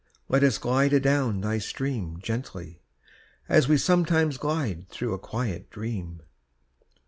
Let 0.29 0.41
us 0.43 0.57
glide 0.57 0.93
adown 0.95 1.41
thy 1.41 1.59
stream 1.59 2.17
Gently 2.23 2.81
as 3.47 3.67
we 3.67 3.77
sometimes 3.77 4.39
glide 4.39 4.89
Through 4.89 5.13
a 5.13 5.19
quiet 5.19 5.69
dream! 5.69 6.23